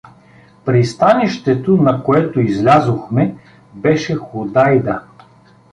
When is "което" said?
2.03-2.39